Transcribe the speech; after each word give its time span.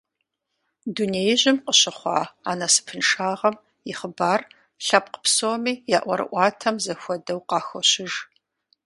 Дунеижьым 0.95 1.57
къыщыхъуа 1.65 2.21
а 2.49 2.51
насыпыншагъэм 2.59 3.55
и 3.89 3.91
хъыбар 3.97 4.41
лъэпкъ 4.85 5.17
псоми 5.23 5.73
я 5.97 5.99
ӀуэрыӀуатэм 6.05 6.75
зэхуэдэу 6.83 7.41
къахощыж. 7.49 8.13